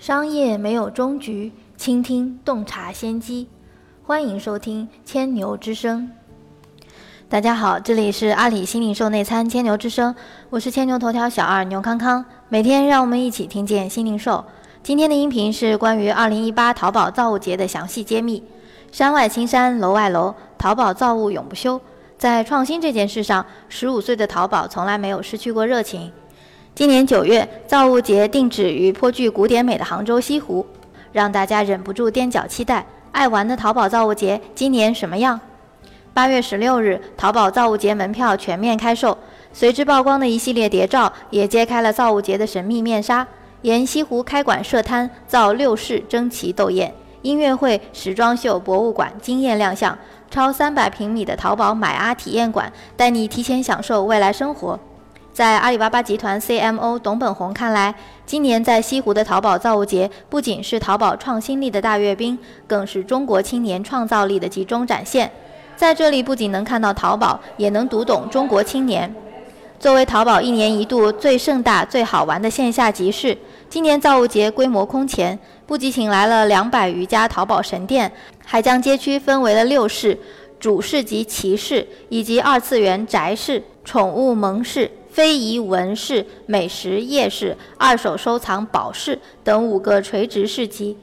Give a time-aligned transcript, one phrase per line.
[0.00, 3.46] 商业没有终局，倾听洞察先机。
[4.02, 6.10] 欢迎收听千牛之声。
[7.28, 10.14] 大家好，这里是阿里新零售内参千牛之声，
[10.48, 12.24] 我是千牛头条小二牛康康。
[12.48, 14.42] 每天让我们一起听见新零售。
[14.82, 18.42] 今天的音频是关于二零一八淘宝造物节的详细揭秘。
[18.90, 21.78] 山外青山楼外楼，淘宝造物永不休。
[22.16, 26.10] 在创新这件事上，十五岁的淘宝从来没有失去过热情。
[26.80, 30.64] 今年九月，造物节定址于颇具古典美的杭州西湖，
[31.12, 32.86] 让大家忍不住踮脚期待。
[33.12, 35.38] 爱玩的淘宝造物节今年什么样？
[36.14, 39.18] 八月十六日，淘宝造物节门票全面开售，
[39.52, 43.28] 随之曝光的一系列谍照也揭开了造物节的神秘面纱。
[43.60, 49.98] 沿西湖开馆设摊，造六式争奇斗艳，音乐会、时装秀、博物馆惊艳亮相，
[50.30, 54.80] 超三百平米的淘宝买啊体验馆，带你提前享受未来生活。
[55.32, 57.94] 在阿里巴巴集团 CMO 董本红看来，
[58.26, 65.30] 今年在西湖的淘宝造物节不仅是淘宝创新力的大阅兵，更是中国青年创造力的集中展现。
[65.76, 69.14] 在这里，不仅能看到淘宝，也能读懂中国青年。
[69.78, 78.10] 作为淘宝一年一度最盛大、最好玩的线下集市，今年造物节规模空前，不仅请来了两百余家淘宝神店，
[78.44, 80.18] 还将街区分为了六市：
[80.58, 84.90] 主市及骑士，以及二次元宅市、宠物萌市。
[85.20, 90.96] 非遗文饰、美食夜市、二手收藏宝饰等五个垂直市集。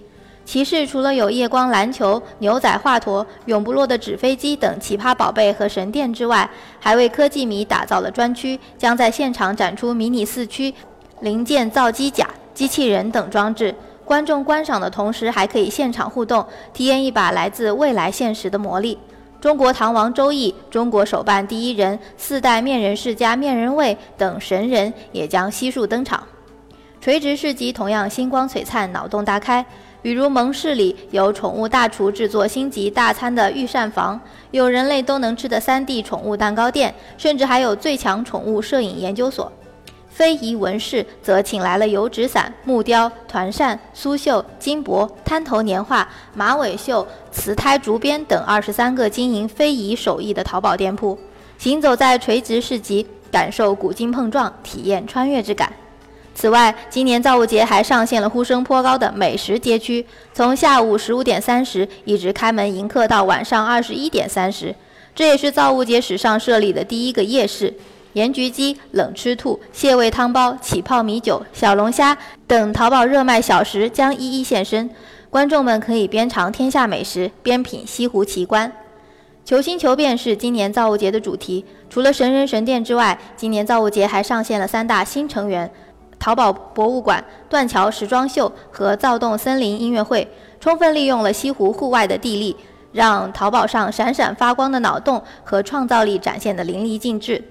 [0.43, 10.73] 其市除了有夜光篮球、牛仔华佗、永不落的纸飞机等奇葩宝贝和神殿之外，还为科技迷打造了专区，将在现场展出迷你四驱、
[11.21, 13.75] 零件造机甲、机器人等装置。
[14.03, 16.43] 观众观赏的同时，还可以现场互动，
[16.73, 18.97] 体验一把来自未来现实的魔力。
[19.39, 26.23] 中国唐王周易、中国手办第一人、四代面人世家面人卫等神人也将悉数登场。
[26.99, 29.63] 垂直市集同样星光璀璨，脑洞大开。
[30.01, 34.19] 比如蒙市里有宠物大厨制作星级大餐的御膳房，
[34.51, 39.51] 有人类都能吃的 3D 宠物蛋糕店，甚至还有最强宠物摄影研究所。
[40.17, 51.15] 非遗纹饰则请来了油纸伞、木雕、团扇、苏绣、金箔、滩头年画、马尾绣、瓷胎竹编等二十三个经营非遗手艺的淘宝店铺，
[51.59, 55.71] 行走在垂直市集，感受古今碰撞，体验穿越之感。
[56.33, 60.03] 此外，今年造物节还上线了呼声颇高的美食街区，
[60.33, 64.73] 从下午十五点三十一直开门迎客到晚上二十一点三十，
[65.13, 67.71] 这也是造物节史上设立的第一个夜市。
[68.17, 72.17] 盐焗鸡、冷吃兔、蟹味汤包、起泡米酒、小龙虾
[72.47, 74.89] 等淘宝热卖小食将一一现身，
[75.29, 78.73] 观众们可以边尝天下美食，边品西湖奇观。
[79.45, 81.63] 求新求变是今年造物节的主题。
[81.91, 85.71] 除了神人神殿之外，今年造物节还上线了三大新成员：
[86.17, 90.27] 淘宝博物馆、断桥时装秀和躁动森林音乐会，
[90.59, 92.57] 充分利用了西湖户外的地利，
[92.91, 97.43] 让淘宝上闪闪发光的脑洞和创造力展现得淋漓尽致。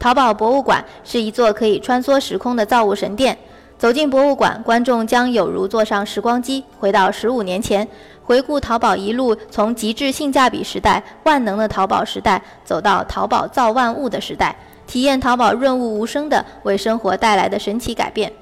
[0.00, 3.36] 淘宝博物馆是一座可以穿梭时空的造物神殿。
[3.76, 7.86] 走进博物馆，观众将有如坐上时光机，回到十五年前，
[8.24, 14.56] 回顾淘宝一路从极致性价比时代、万能的淘宝时代，走到淘宝造万物的时代，
[14.86, 18.32] 体验淘宝润物无声的为生活带来的神奇改变。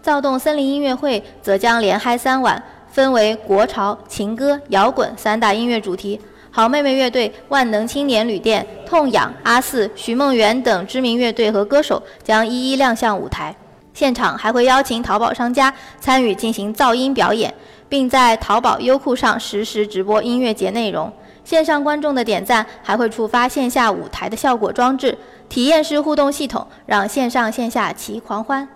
[0.00, 6.20] 躁动森林音乐会则将连嗨三晚，分为国潮、情歌、摇滚三大音乐主题。
[6.54, 13.56] 好妹妹乐队、万能青年旅店、痛痒、阿四、徐梦圆等知名乐队和歌手将一一亮相舞台，
[13.94, 17.54] 现场还会邀请淘宝商家参与进行噪音表演，
[17.88, 21.10] 并在淘宝优酷上实时直播音乐节内容。
[21.42, 25.16] 线上观众的点赞还会触发线下舞台的效果装置，
[25.48, 28.68] 体验式互动系统让线上线下齐狂欢。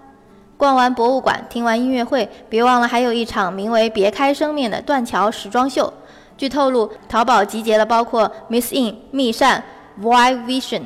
[0.57, 5.93] 逛完博物馆，听完音乐会，别忘了还有一场名为“别开生面”的断桥时装秀。
[6.37, 9.65] 据透露，淘宝集结了包括 Miss In、密扇、
[10.03, 10.83] Y Vision、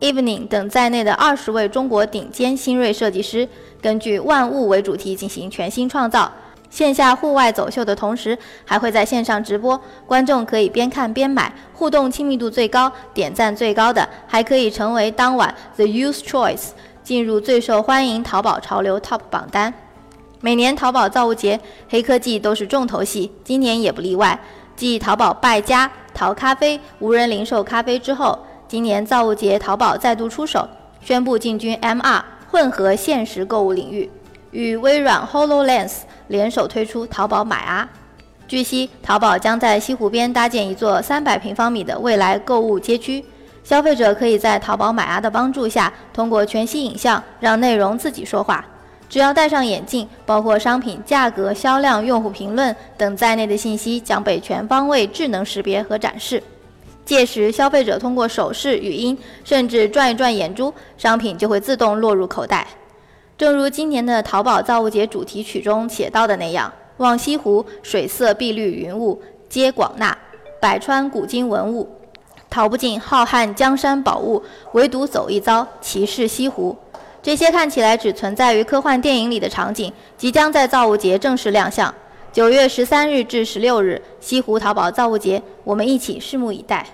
[0.00, 3.48] Evening 等在内的二十位中国顶尖新锐设计师，
[3.82, 6.30] 根据万物为主题进行全新创造。
[6.68, 16.70] 线下户外走秀的同时，还会在线上直播，观众可以边看边买，互动亲密度最高、点赞最高的，还可以成为当晚 The Youth Choice，
[17.02, 19.72] 进入最受欢迎淘宝潮流 Top 榜单。
[20.40, 21.58] 每年淘宝造物节，
[21.88, 24.38] 黑科技都是重头戏，今年也不例外。
[24.76, 28.38] 继淘宝败家、淘咖啡、无人零售咖啡之后，
[28.68, 30.68] 今年造物节淘宝再度出手，
[31.00, 34.10] 宣布进军 MR 混合现实购物领域，
[34.50, 37.88] 与微软 HoloLens 联手推出淘宝买啊。
[38.46, 43.24] 据悉，淘宝将在西湖边搭建一座三百平方米的未来购物街区，
[43.64, 48.64] 消费者可以在淘宝买啊的帮助下，通过全息影像让内容自己说话。
[49.08, 56.42] 只要戴上眼镜，包括商品价格、销量、用户评论等在内的信息将被全方位智能识别和展示。
[57.04, 62.66] 届时，消费者通过手势、语音，甚至转一转眼珠，商品就会自动落入口袋。
[63.38, 70.18] 正如今年的淘宝造物节主题曲中写到的那样：“望西湖水色碧绿云雾皆广纳，
[70.60, 71.88] 百川古今文物，
[72.50, 74.42] 淘不尽浩瀚江山宝物，
[74.72, 76.76] 唯独走一遭，奇视西湖。”
[77.26, 81.92] 这些看起来只存在于科幻电影里的场景，即将在造物节正式亮相。
[82.32, 86.86] 九月十三日至十六日，西湖淘宝造物节，我们一起拭目以待。